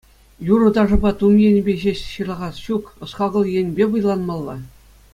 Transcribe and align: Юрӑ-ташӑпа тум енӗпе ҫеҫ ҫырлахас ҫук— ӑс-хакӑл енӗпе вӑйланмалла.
Юрӑ-ташӑпа 0.53 1.11
тум 1.19 1.33
енӗпе 1.49 1.73
ҫеҫ 1.83 1.99
ҫырлахас 2.15 2.55
ҫук— 2.65 2.85
ӑс-хакӑл 3.09 3.43
енӗпе 3.59 3.85
вӑйланмалла. 3.93 4.57